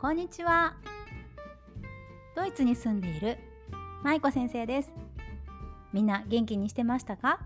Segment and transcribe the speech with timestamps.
[0.00, 0.76] こんにちは。
[2.34, 3.36] ドイツに住んでいる
[4.02, 4.94] 舞子先生です。
[5.92, 7.38] みんな元気にしてましたか？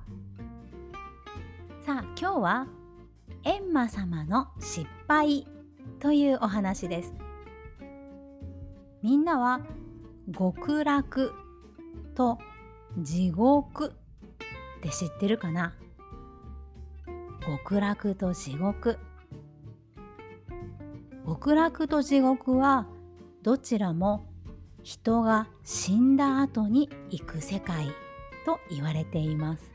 [1.85, 2.67] さあ今日は
[3.43, 5.49] エンマ様の失敗
[5.99, 7.13] というお話です。
[9.03, 9.61] みんなは
[10.33, 11.33] 極楽
[12.15, 12.39] と
[12.97, 15.75] 地獄って知ってるかな？
[17.41, 18.97] 極楽と地獄。
[21.27, 22.87] 極楽と地獄は
[23.43, 24.27] どちらも
[24.83, 27.87] 人が死んだ後に行く世界
[28.45, 29.73] と言われています。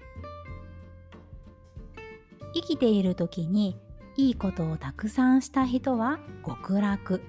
[2.54, 3.76] 生きている時に
[4.16, 7.22] いいことをたくさんした人は極楽。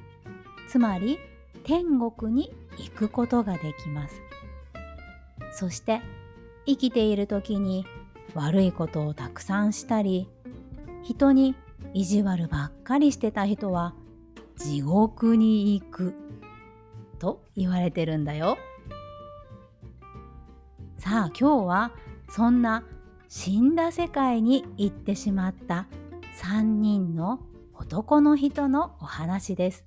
[0.68, 1.18] つまり
[1.65, 4.21] 天国に行くことができます。
[5.52, 6.01] そして
[6.66, 7.87] 生きている時に
[8.34, 10.29] 悪いことをたくさんしたり
[11.02, 11.57] 人に
[11.95, 13.95] 意地悪ばっかりしてた人は
[14.60, 16.14] 地獄に行く
[17.18, 18.58] と言われてるんだよ。
[20.98, 21.92] さあ今日は
[22.28, 22.84] そんな
[23.28, 25.86] 死んだ世界に行ってしまった
[26.42, 27.40] 3人の
[27.74, 29.86] 男の人のお話です。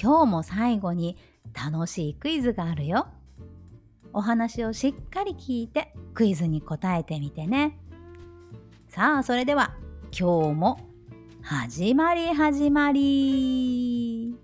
[0.00, 1.16] 今日も最後に
[1.54, 3.08] 楽しいクイズがあるよ。
[4.12, 7.78] お話をしっかり聞いてクイズに答えてみてね。
[8.88, 9.74] さあそれでは
[10.12, 10.85] 今日も
[11.48, 14.34] 始まり始まり。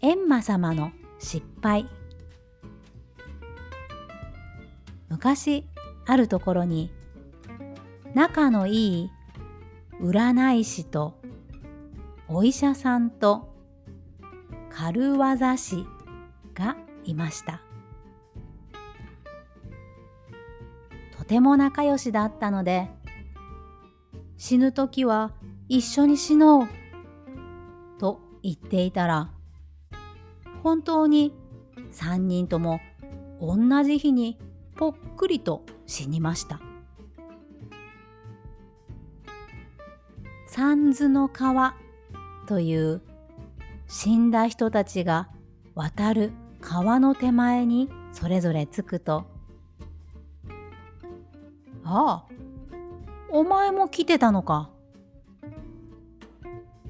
[0.00, 1.86] エンマ様の失敗。
[5.08, 5.64] 昔
[6.04, 6.90] あるところに
[8.12, 9.10] 仲のいい
[10.00, 11.14] 占い師と
[12.26, 13.54] お医者さんと
[14.70, 15.86] 軽業師
[16.54, 17.62] がいました。
[21.24, 22.90] とても仲良しだったので
[24.36, 25.32] 死ぬ時は
[25.70, 26.68] 一緒に死のう
[27.98, 29.30] と言っていたら
[30.62, 31.32] 本当に
[31.92, 32.78] 3人とも
[33.40, 34.38] 同じ日に
[34.76, 36.60] ぽっくりと死にました。
[40.46, 41.74] 三途の川
[42.46, 43.00] という
[43.88, 45.30] 死んだ人たちが
[45.74, 49.33] 渡る川の手前にそれぞれ着くと
[51.84, 52.34] ああ、
[53.30, 54.70] お前も来てたのか。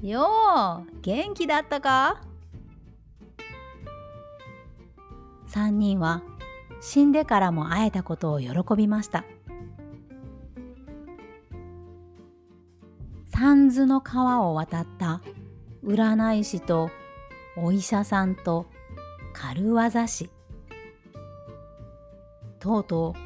[0.01, 2.21] よう、元気だったか？
[5.47, 6.21] 三人は
[6.81, 9.23] 死んでからも会えたことを喜びました。
[13.25, 15.21] 三途の川を渡った
[15.83, 16.89] 占い師と
[17.57, 18.65] お医者さんと
[19.33, 20.29] 軽業師
[22.59, 23.24] とうとう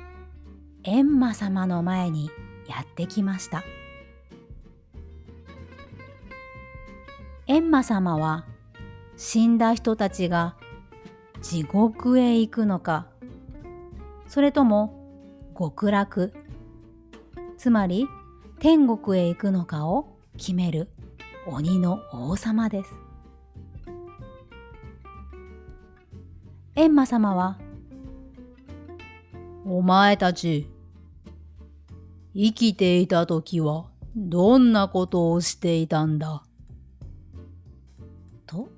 [0.83, 2.29] 閻魔様の前に
[2.67, 3.63] やってきました。
[7.47, 8.45] 閻魔様は
[9.17, 10.55] 死んだ人たちが
[11.41, 13.07] 地獄へ行くのか
[14.27, 14.93] それとも
[15.57, 16.31] 極楽
[17.57, 18.07] つまり
[18.59, 20.89] 天国へ行くのかを決める
[21.47, 22.93] 鬼の王様です。
[26.75, 27.57] 閻魔様は
[29.65, 30.67] お前たち、
[32.33, 36.43] 生きていた時はどんなことをしていたんだ？
[38.45, 38.69] と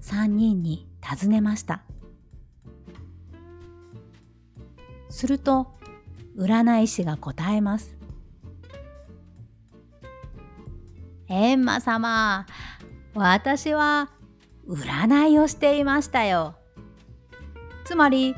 [0.00, 1.84] 三人に尋ねました。
[5.08, 5.68] すると
[6.36, 7.96] 占い師が答えます。
[11.28, 12.46] エンマ様、
[13.14, 14.10] 私は
[14.68, 16.56] 占いをしていましたよ。
[17.84, 18.34] つまり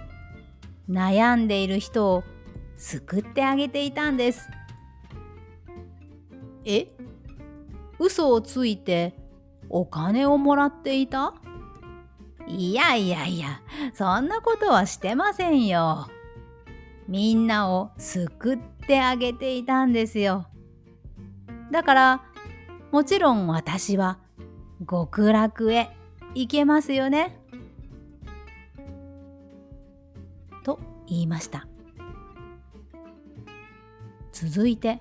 [0.88, 2.25] 悩んでいる人を
[2.76, 4.48] 救ってあげていたんです。
[6.65, 6.88] え？
[7.98, 9.15] 嘘をついて
[9.69, 11.34] お金をもらっていた？
[12.48, 13.62] いやいやいや、
[13.94, 16.09] そんなことはしてませんよ。
[17.09, 20.47] みんなを救ってあげていたんですよ。
[21.71, 22.22] だから、
[22.91, 24.18] もちろん私は
[24.89, 25.91] 極楽へ
[26.34, 27.39] 行けますよね。
[30.62, 31.66] と言いました。
[34.32, 35.00] 続いて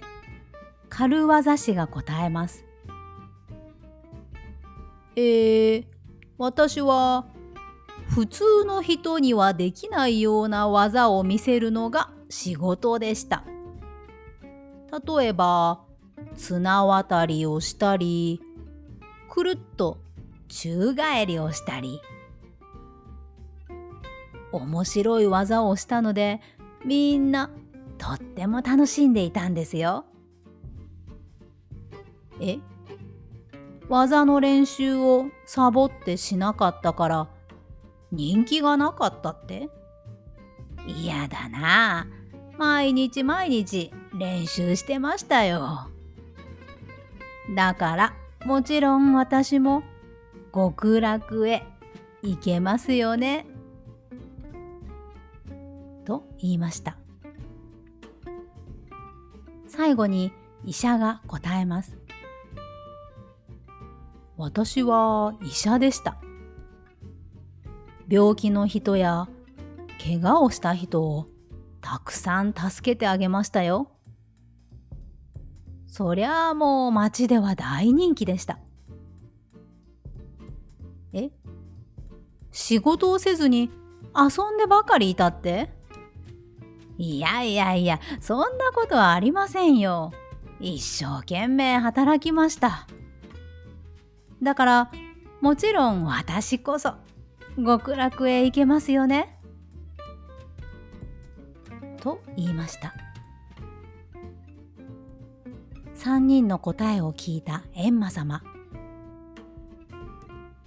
[0.89, 2.65] 軽業師が答えます。
[5.15, 5.85] えー、
[6.37, 7.25] 私は
[8.09, 13.43] 普通の人にはできないような技を見せるのが仕事でした。
[14.91, 15.81] 例えば
[16.35, 18.41] 綱渡りをしたり
[19.29, 19.97] くるっと
[20.49, 22.01] 宙返りをしたり。
[24.51, 26.41] 面白い技をしたので
[26.85, 27.49] みんな
[27.97, 30.05] とっても楽しんでいたんですよ。
[32.39, 32.59] え？
[33.89, 37.27] 技の練習をサボってしなかったから
[38.11, 39.69] 人気がなかったって？
[40.87, 42.07] 嫌だな。
[42.57, 45.89] 毎日毎日練習してましたよ。
[47.55, 48.13] だから
[48.45, 49.83] もちろん私も
[50.53, 51.63] 極楽へ
[52.23, 53.45] 行けますよね。
[56.11, 56.97] と言いました。
[59.65, 60.33] 最後に
[60.65, 61.97] 医者が答えます
[64.35, 66.17] 私は医者でした。
[68.09, 69.29] 病気の人や
[70.03, 71.27] 怪我をした人を
[71.79, 73.91] たくさん助けてあげましたよ。
[75.87, 78.59] そりゃあもう街では大人気でした。
[81.13, 81.31] え？
[82.51, 83.69] 仕事をせずに
[84.13, 85.79] 遊んでばかりいたって？
[87.01, 90.11] いやいやいや、そんなことはありませんよ。
[90.59, 92.87] 一生懸命働きました。
[94.43, 94.91] だから、
[95.41, 96.93] もちろん私こそ
[97.57, 99.39] 極楽へ行けますよね。
[101.99, 102.93] と言いました。
[105.95, 108.43] 3人の答えを聞いた閻魔様。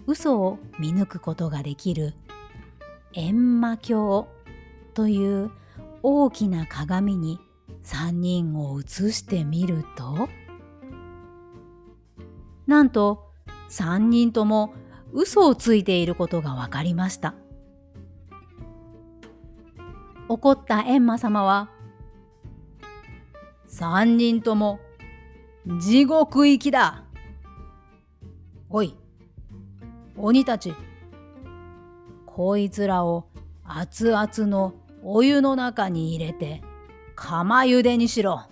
[0.09, 2.15] 嘘を見抜くことができる
[3.13, 4.27] 閻魔鏡
[4.95, 5.53] という
[6.07, 7.41] 大きな鏡に
[7.85, 10.29] 3人を映してみると
[12.67, 13.31] なんと
[13.71, 14.75] 3人とも
[15.15, 17.35] 嘘をついていることが分かりました。
[20.29, 21.71] 怒った閻魔様は
[23.71, 24.81] 3人とも
[25.81, 27.05] 地獄行きだ。
[28.69, 28.95] おい
[30.19, 30.75] 鬼たち
[32.27, 33.31] こいつらを
[33.65, 34.75] 熱々の
[35.07, 36.63] お湯の中に入れて
[37.15, 38.43] 釜茹でにしろ。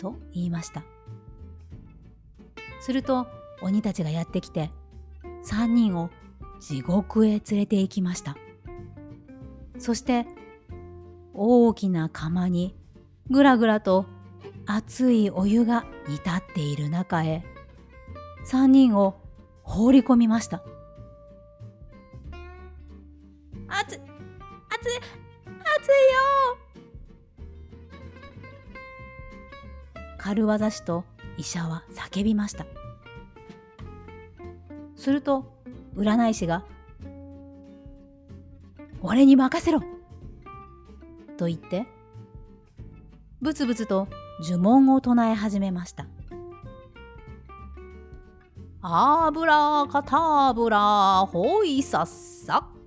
[0.00, 0.82] と言いました。
[2.80, 3.28] すると
[3.62, 4.70] 鬼たちがやってきて
[5.44, 6.10] 3人を
[6.60, 8.36] 地獄へ連れて行きました。
[9.78, 10.26] そして
[11.32, 12.74] 大きな釜に
[13.30, 14.06] ぐらぐらと
[14.66, 17.44] 熱いお湯が煮立っている中へ
[18.50, 19.20] 3人を
[19.62, 20.62] 放り込みました。
[24.88, 26.58] 熱いよ
[30.18, 31.04] 軽業師と
[31.36, 32.66] 医者は叫びました
[34.96, 35.44] すると
[35.96, 36.64] 占い師が
[39.00, 39.80] 「俺に任せろ!」
[41.38, 41.86] と言って
[43.40, 44.08] ブツブツと
[44.40, 46.06] 呪文を唱え始めました
[48.82, 52.06] 「アブラカタブラホイサッ
[52.46, 52.77] サ」す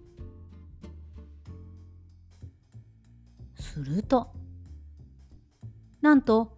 [3.81, 4.31] ると。
[6.01, 6.55] なんと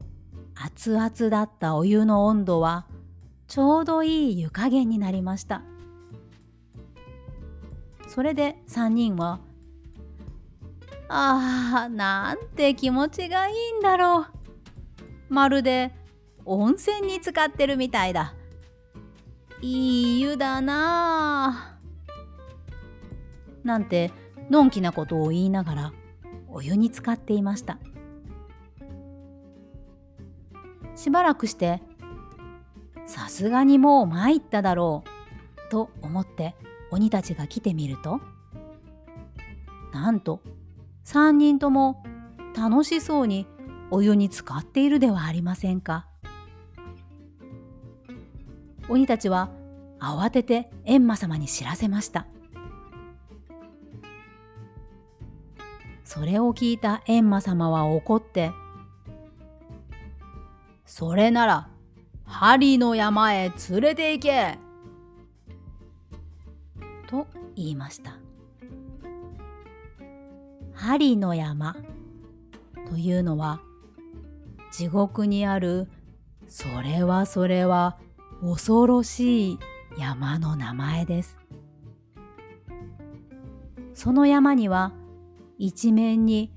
[0.55, 2.85] 熱々だったお湯の温度は
[3.47, 5.63] ちょうどいい湯加減になりました。
[8.07, 9.39] それで3人は
[11.09, 14.25] 「ああなんて気持ちがいいんだろう。
[15.29, 15.91] まるで
[16.45, 18.33] 温泉に浸かってるみたいだ。
[19.61, 21.79] いい湯だなあ」
[23.63, 24.11] なんて
[24.49, 25.93] のんきなことを言いながら
[26.53, 27.79] お湯に浸かっていました。
[30.95, 31.81] しばらくして
[33.05, 35.03] さすがにもう参っただろ
[35.67, 36.55] うと思って
[36.91, 38.21] 鬼たちが来てみると
[39.91, 40.41] なんと
[41.05, 42.03] 3人とも
[42.55, 43.47] 楽しそうに
[43.89, 46.07] お湯に浸かっているではありませんか。
[48.89, 49.49] 鬼たちは
[49.99, 52.27] 慌てて閻魔様に知らせました。
[56.13, 58.51] それを聞いた閻魔様は怒って、
[60.85, 61.69] それなら、
[62.23, 64.59] 針の山へ連れて行け
[67.07, 68.19] と言いました。
[70.75, 71.75] 針の山
[72.91, 73.59] というのは、
[74.71, 75.89] 地獄にある、
[76.47, 77.97] それはそれは
[78.43, 79.59] 恐ろしい
[79.97, 81.39] 山の名前です。
[83.95, 84.93] その山には、
[85.57, 86.51] 一面に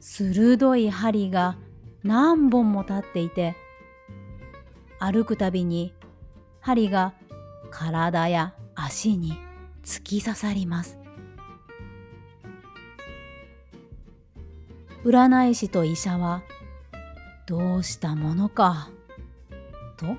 [0.00, 1.56] 鋭い針が
[2.02, 3.56] 何本も立っていて
[4.98, 5.92] 歩くたびに
[6.60, 7.12] 針が
[7.70, 9.38] 体や足に
[9.84, 10.98] 突き刺さります
[15.04, 16.42] 占い師と医者は
[17.46, 18.90] どうしたものか？
[19.96, 20.16] と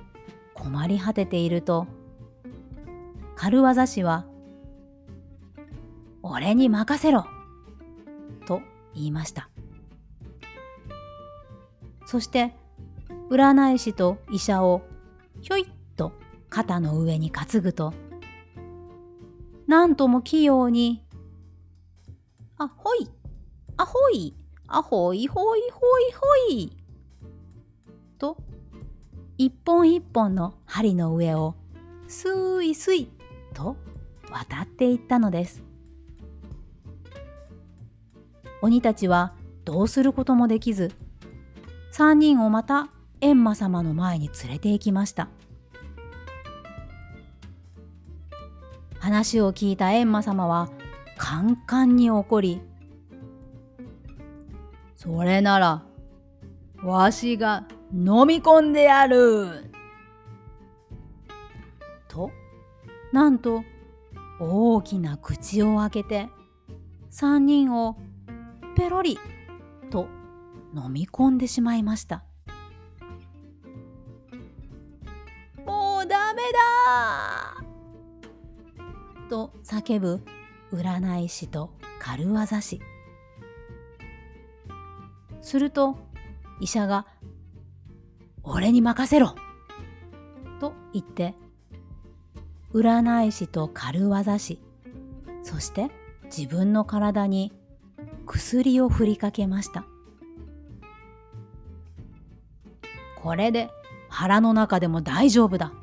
[0.54, 1.88] 困り果てていると
[3.36, 4.26] 軽業師は
[6.24, 7.26] 「俺に任せろ!」
[8.96, 9.50] 言いました
[12.05, 12.53] そして
[13.29, 14.81] 占い師と医者を
[15.41, 15.65] ひょいっ
[15.96, 16.12] と
[16.50, 17.93] 肩の上に担ぐと、
[19.67, 21.05] なんとも器用に、
[22.58, 23.08] あほい、
[23.77, 24.34] あほい、
[24.67, 26.77] あほいほいほいほい、
[28.17, 28.38] と、
[29.38, 31.55] 一本一本の針の上を
[32.08, 33.10] スイスイ
[33.53, 33.77] と
[34.31, 35.69] 渡っていったのです。
[38.62, 39.34] 鬼たちは
[39.66, 40.92] どうすることもできず、
[41.92, 42.89] 三人をまた
[43.22, 45.30] 閻魔様の前に連れて行きました。
[49.00, 50.70] 話を聞いた閻魔様は
[51.18, 52.62] カンカンに怒り、
[54.96, 55.84] それなら、
[56.84, 59.72] わしが飲み込んでやる
[62.08, 62.32] と、
[63.12, 63.63] なんと
[64.39, 66.30] 大きな口を開けて
[67.10, 67.98] 三人を
[68.76, 69.20] ペロリ
[69.90, 70.08] と
[70.76, 72.24] 飲み込んでしまいました。
[75.66, 77.64] もうダメだ
[79.30, 80.22] と叫ぶ
[80.72, 82.82] 占い師と軽業師。
[85.42, 85.98] すると
[86.60, 87.08] 医者が
[88.44, 89.36] 「俺に任せろ!」
[90.60, 91.36] と言って
[92.74, 94.60] 占い師と軽業師
[95.44, 95.90] そして
[96.26, 97.54] 自分の体に
[98.30, 99.86] 薬を振りかけました。
[103.22, 103.72] これで
[104.08, 105.74] 腹の中でも大丈夫だ。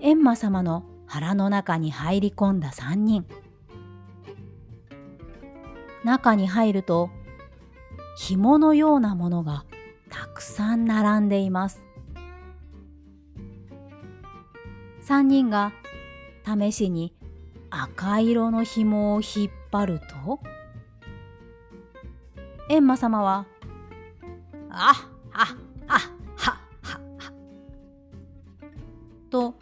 [0.00, 3.24] 閻魔様の腹の中に入り込んだ3人。
[6.04, 7.10] 中に入ると
[8.16, 9.64] 紐のようなものが
[10.10, 11.84] たくさん並んでいます。
[15.02, 15.72] 3人が
[16.44, 17.14] 試しに
[17.70, 20.40] 赤色の紐を引っ張ると？
[22.68, 23.46] 閻魔様は
[24.70, 24.92] 「あ
[25.30, 25.46] は
[25.86, 25.98] は
[26.36, 27.32] はは」
[29.30, 29.54] と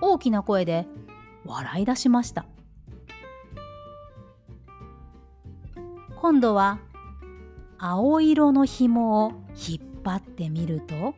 [0.00, 0.86] 大きな声で
[1.44, 2.46] 笑い出しました。
[6.20, 6.80] 今度は
[7.78, 11.14] 青色の紐を引っ張ってみると？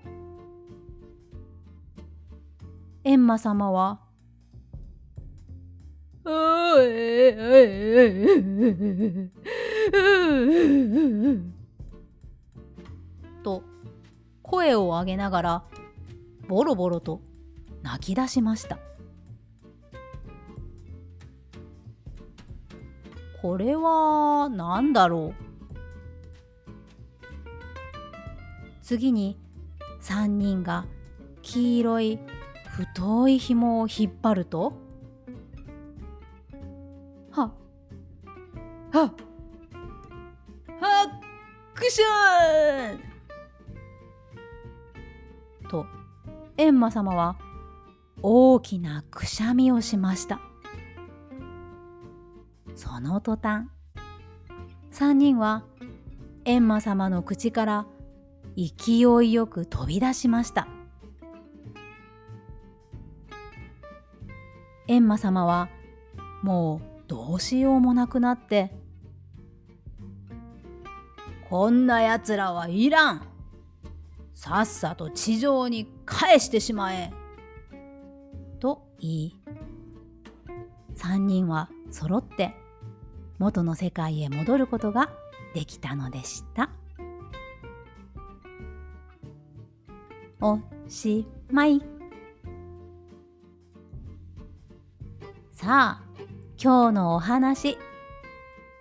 [3.03, 4.01] 閻魔様は
[13.43, 13.63] と
[14.43, 15.63] 声を上げながら
[16.49, 17.21] ボロボロと
[17.83, 18.79] 泣き出しました。
[23.41, 25.35] これは何だろう？
[28.83, 29.39] 次に
[30.03, 30.85] 3人が
[31.43, 32.19] 黄色い
[32.67, 34.75] 太い紐を引っ張ると
[38.93, 39.13] は
[40.81, 43.01] ハックション。
[45.69, 45.87] と
[46.57, 47.37] 閻魔様は
[48.23, 50.41] 大きなくしゃみをしました。
[52.75, 53.69] その途端
[54.93, 55.65] 3人は
[56.45, 57.87] 閻魔様の口から
[58.57, 60.67] 勢いよく飛び出しました。
[64.89, 65.69] 閻魔様は
[66.43, 68.75] もうどうしようもなくなって
[71.51, 73.27] 「こんなやつらはいらん
[74.35, 77.13] さっさと地上に返してしまえ」
[78.61, 79.37] と言い
[80.95, 82.55] 3人は揃って
[83.41, 85.11] 元の世界へ戻ることが
[85.53, 86.71] できたのでした。
[90.41, 91.83] おしまい。
[95.51, 96.03] さあ
[96.63, 97.77] 今日のお話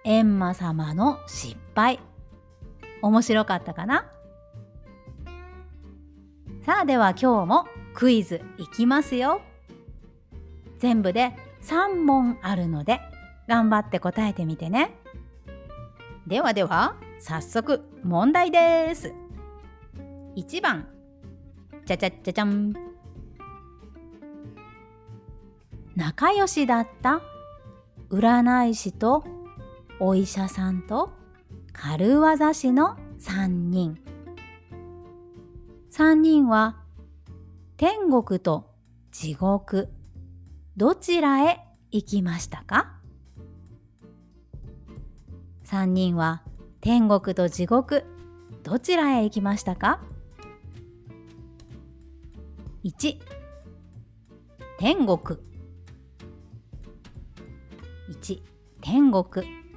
[0.05, 1.99] 閻魔様の失敗
[3.01, 4.05] 面白かったかな？
[6.65, 9.41] さあでは今日もクイズいきますよ。
[10.77, 13.01] 全部で3問あるので
[13.47, 14.95] 頑張って答えてみてね。
[16.27, 19.13] ではでは早速問題です。
[20.35, 20.87] 1番。
[21.85, 22.73] じゃじゃじゃじゃん。
[25.95, 27.21] 仲良しだった
[28.09, 29.23] 占い師と
[29.99, 31.18] お医者さんと？
[31.81, 33.97] 軽業師の3人。
[35.91, 36.83] 3人は
[37.77, 38.69] 天国と
[39.13, 39.87] 地獄。
[40.75, 42.99] どちらへ行きましたか
[45.63, 46.43] ？3人は
[46.81, 48.03] 天国と地獄。
[48.63, 50.01] どちらへ行きましたか
[52.83, 53.21] ？1
[54.79, 55.39] 天国。
[58.09, 58.41] 1
[58.81, 59.68] 天国。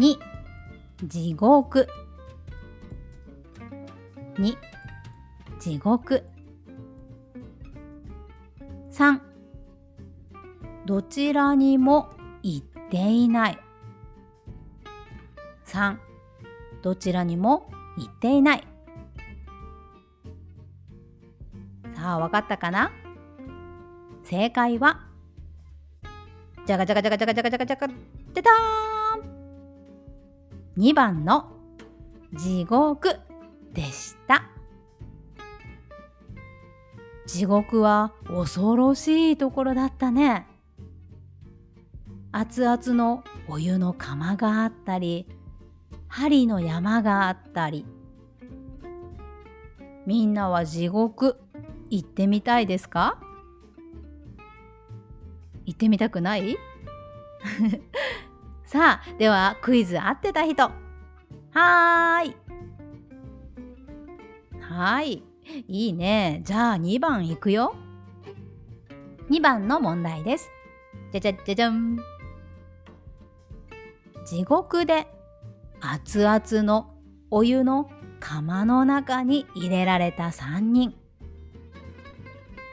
[0.00, 0.16] 2
[1.04, 1.86] 地獄。
[4.36, 4.56] 2
[5.58, 6.24] 地獄。
[8.90, 9.20] 3
[10.86, 12.08] どちらにも
[12.42, 13.58] 行っていない。
[15.66, 15.98] 3
[16.80, 18.66] どちらにも行っていない。
[21.94, 22.90] さあわかったかな？
[24.24, 25.02] 正解は
[26.64, 27.88] じゃがじゃがじゃがじゃがじゃがじゃがじゃが
[28.32, 28.99] でたー
[30.76, 31.52] 2番の
[32.34, 33.16] 地獄
[33.72, 34.44] でした。
[37.26, 40.46] 地獄は恐ろしいところだったね。
[42.32, 45.26] 熱々のお湯の釜があったり
[46.06, 47.84] 針の山があったり。
[50.06, 51.40] みんなは地獄
[51.90, 53.20] 行ってみたいですか？
[55.66, 56.56] 行ってみたくない？
[58.70, 60.62] さあではクイズ合ってた人。
[60.62, 62.36] はーい。
[64.60, 65.24] はい。
[65.66, 66.40] いいね。
[66.44, 67.74] じゃあ2番いくよ。
[69.28, 70.52] 2番の問題です。
[71.10, 71.98] じゃじゃじゃじゃん。
[74.24, 75.08] 地獄で
[75.80, 76.94] 熱々の
[77.32, 80.94] お湯の釜の中に入れられた3人。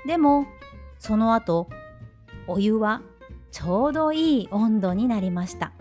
[0.05, 0.45] でも
[0.99, 1.67] その後
[2.45, 3.01] お湯は
[3.49, 5.71] ちょうどいい温度になりました。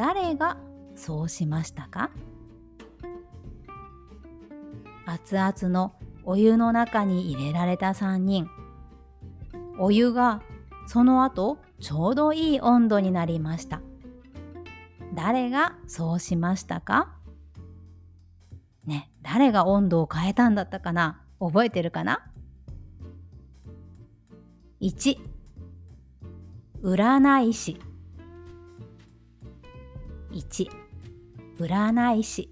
[0.00, 0.56] 誰が
[0.94, 2.10] そうしましたか？
[5.04, 5.92] 熱々の
[6.24, 8.48] お湯の中に入れられた3人。
[9.78, 10.40] お湯が
[10.86, 13.82] その後ちょうどいい温度になりました。
[15.12, 17.12] 誰がそうしましたか？
[18.86, 21.20] ね誰が温度を変えたんだったかな？
[21.40, 22.26] 覚えてるかな
[24.80, 25.18] ?1
[26.82, 27.78] 占い師。
[30.32, 30.70] 1
[31.58, 32.48] 占い師。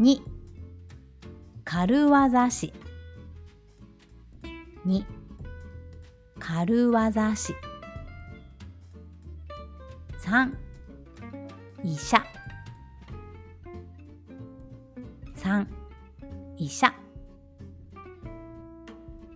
[0.00, 0.20] 2
[1.64, 2.72] 軽業師。
[4.86, 5.04] 2
[6.38, 7.54] 軽業師。
[10.20, 10.52] 3
[11.84, 12.24] 医者。
[15.36, 15.66] 3
[16.56, 16.94] 医者。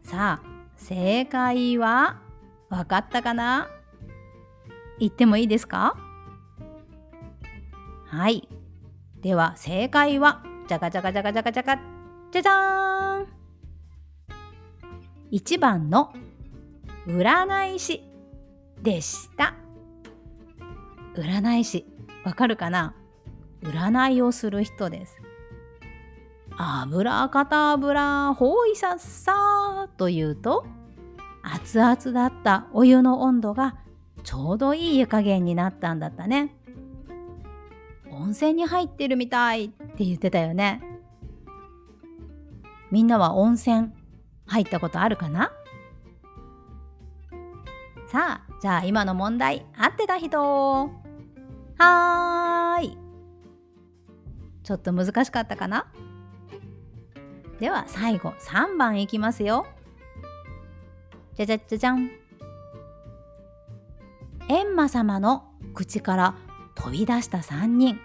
[0.03, 2.23] さあ正解は
[2.71, 3.69] わかったかな？
[4.99, 5.97] 言ってもいいですか？
[8.07, 8.49] はい。
[9.21, 11.77] では正解はじゃがじゃがじゃがじゃがじゃが
[12.31, 13.27] じゃじゃーん
[15.33, 16.13] ！1番の
[17.07, 18.03] 占い師
[18.83, 19.55] でした。
[21.15, 21.87] 占い師
[22.25, 22.95] わかるかな？
[23.63, 25.21] 占いをする人です。
[26.57, 30.67] 油かた油ほいさっさというと
[31.43, 33.77] 熱々だったお湯の温度が
[34.25, 36.55] ちょうどいい湯加減になったんだったね。
[38.11, 40.83] 温泉に入ってるみたいって言ってたよね。
[42.91, 43.93] みんなは温泉
[44.47, 45.53] 入ったことあるかな？
[48.07, 50.91] さあじゃあ今の問題合ってた人。
[51.79, 52.99] はーい。
[54.63, 55.87] ちょっと難しかったかな？
[57.61, 59.67] では最後3番いきますよ。
[61.35, 62.11] じゃじゃじゃじゃん。
[64.49, 66.35] 閻魔様の口から
[66.75, 68.01] 飛び出した3人。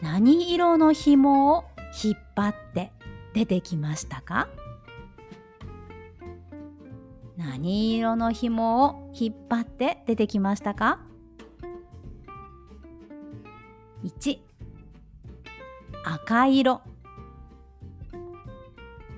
[0.00, 1.64] 何色の紐を
[2.04, 2.92] 引っ張って
[3.34, 4.48] 出てきましたか？
[7.36, 11.00] 何色の紐を引っ張って出てきましたか
[14.04, 14.38] ？1
[16.04, 16.80] 赤色。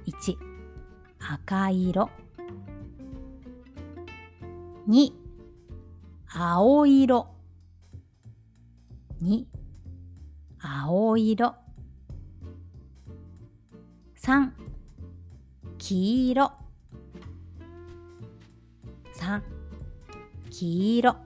[0.07, 0.37] 1
[1.19, 2.11] 赤色。
[4.89, 5.13] 2
[6.27, 7.27] 青色。
[9.23, 9.47] 2
[10.59, 11.55] 青色。
[14.17, 14.51] 3
[15.79, 16.53] 黄色。
[19.15, 19.43] 3
[20.51, 21.17] 黄色。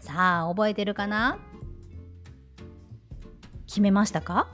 [0.00, 1.38] さあ覚えてるかな？
[3.66, 4.48] 決めましたか？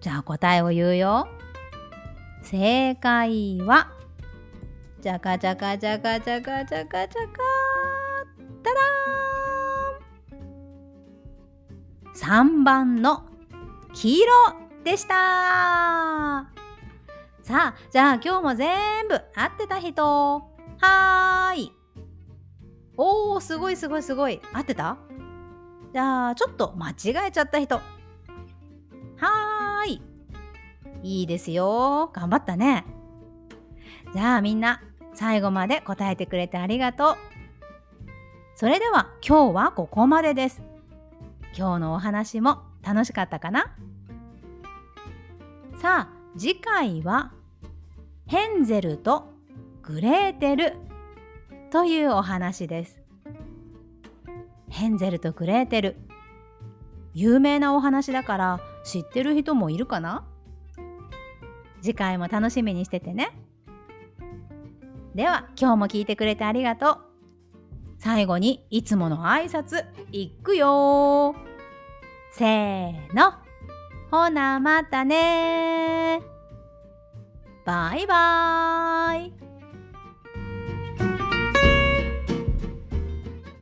[0.00, 1.28] じゃあ答えを言うよ。
[2.42, 3.90] 正解は
[5.06, 7.38] じゃかじゃかじゃかじゃかじゃかじゃか
[8.64, 13.22] ただーん3番の
[13.94, 14.32] 黄色
[14.82, 15.14] でした
[17.44, 21.72] さあじゃあ今日も全部合ってた人はーい
[22.96, 24.98] おーすごいすごいすごい合ってた
[25.92, 30.02] じゃあちょっと間違えちゃった人はーい
[31.04, 32.84] いいですよ頑張ったね
[34.12, 34.82] じゃあみんな
[35.16, 37.16] 最後まで答えてくれてありがとう。
[38.54, 40.62] それでは今日はここまでです。
[41.56, 43.74] 今日のお話も楽しかったかな？
[45.80, 47.32] さあ次回は
[48.26, 49.32] ヘンゼルと
[49.82, 50.74] グレーテル
[51.70, 53.00] というお話です。
[54.68, 55.96] ヘンゼルとグレーテル
[57.14, 60.24] 有名なお話だから知ってる人もいるかな？
[61.80, 63.30] 次回も楽しみにしててね。
[65.16, 66.98] では今日も聞いてくれてありがとう。
[67.98, 71.34] 最後にいつもの挨拶いくよ
[72.32, 73.32] せーの。
[74.10, 76.20] ほなまたね
[77.64, 79.45] バイバーイ